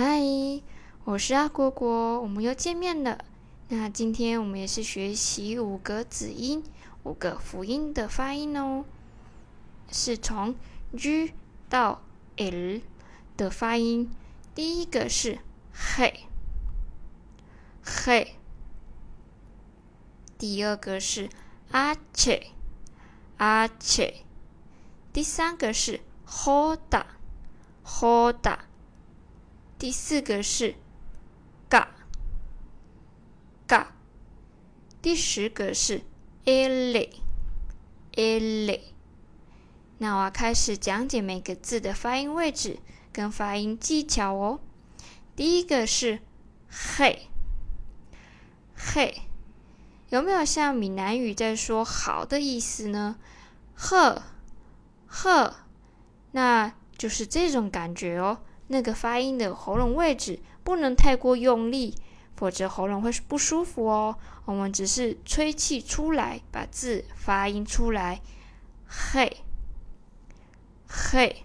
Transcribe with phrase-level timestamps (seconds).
[0.00, 0.22] 嗨，
[1.02, 3.18] 我是阿果果，我们又见面了。
[3.66, 6.62] 那今天我们也是学习五个子音、
[7.02, 8.84] 五个辅音的发音哦，
[9.90, 10.54] 是从
[10.96, 11.34] G
[11.68, 12.00] 到
[12.36, 12.80] L
[13.36, 14.08] 的发音。
[14.54, 15.40] 第一个是
[15.72, 16.28] 嘿，
[17.82, 18.36] 嘿。
[20.38, 21.28] 第二个是
[21.72, 22.52] 阿切，
[23.38, 24.22] 阿切。
[25.12, 28.58] 第三个是 hoda，hoda。
[29.78, 30.74] 第四个是
[31.68, 31.88] 嘎，
[33.64, 33.94] 嘎。
[35.00, 36.02] 第十个是
[36.44, 38.80] ele，ele。
[39.98, 42.80] 那我要开始讲解每个字的发音位置
[43.12, 44.60] 跟发音技巧哦。
[45.36, 46.20] 第一个是
[46.68, 47.28] 嘿，
[48.74, 49.22] 嘿。
[50.08, 53.16] 有没有像闽南语在说“好”的意思呢？
[53.74, 54.24] 呵，
[55.06, 55.54] 呵，
[56.32, 58.40] 那就是这种感觉哦。
[58.68, 61.96] 那个发音的喉咙位置不能太过用力，
[62.36, 64.16] 否则喉咙会不舒服哦。
[64.44, 68.20] 我们只是吹气出来，把字发音出来。
[68.86, 69.38] 嘿，
[70.86, 71.44] 嘿。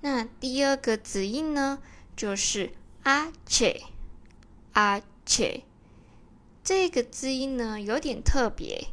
[0.00, 1.80] 那第二个子音呢，
[2.16, 2.72] 就是
[3.02, 3.82] 阿切，
[4.72, 5.64] 阿切。
[6.62, 8.88] 这个字音呢有点特别，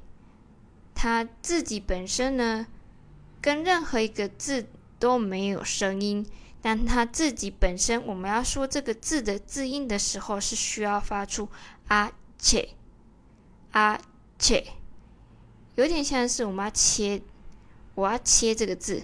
[0.94, 2.68] 它自己本身呢
[3.42, 4.68] 跟任何一个字
[5.04, 6.26] 都没有声音，
[6.62, 11.50] 但它自己本身我们要说这个字的字音的时候是需要发出
[11.90, 12.70] 啊切
[13.72, 14.00] 啊
[14.40, 14.66] 切，
[15.76, 17.22] 有点像是我们要切，
[17.96, 19.04] 我要切这个字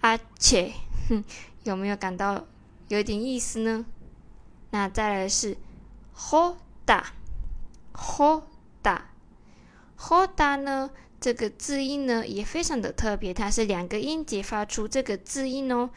[0.00, 0.72] 啊切，
[1.08, 1.24] 哼，
[1.64, 2.46] 有没有感到
[2.86, 3.84] 有点意思呢？
[4.70, 5.56] 那再来是
[6.14, 6.54] ho
[6.86, 7.02] da。
[7.92, 10.90] hoda，hoda 呢？
[11.20, 15.90] 这个字音呢也非常的特别，它是两个音节发出这个字音哦，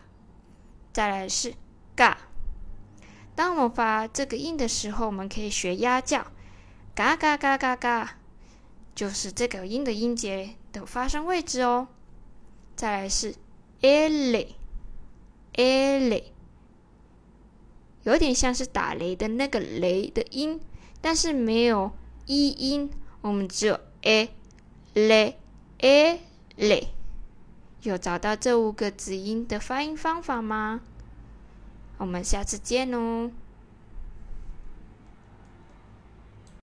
[0.92, 1.54] 再来是
[1.94, 2.16] ga，
[3.34, 6.26] 当我们发这个音的时候，我们可以学鸭叫，
[6.94, 8.18] 嘎嘎嘎嘎嘎，
[8.94, 11.88] 就是这个音的音节的发声位置哦。
[12.74, 13.34] 再来是。
[13.82, 16.24] ele，ele，
[18.06, 20.60] 有点像是打雷的那个雷的音，
[21.00, 21.90] 但是没有
[22.26, 22.88] 一音，
[23.20, 25.26] 我们只有 a，l，a，l。
[27.82, 30.82] 有找到这五个子音的发音方法吗？
[31.98, 33.32] 我们下次见哦。